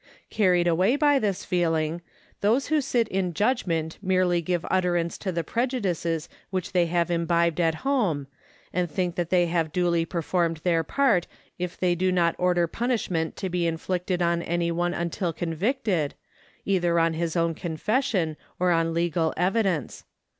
[0.31, 2.01] Carried away by this feeling,
[2.39, 7.59] those who sit in judgment merely give utterance to the prejudices which they have imbibed
[7.59, 8.25] at home,
[8.73, 11.27] and think they have duly performed their part
[11.59, 16.15] if they do not order punishment to be inflicted on any one until convicted,
[16.65, 20.03] either on his own confession, or on legal evidence.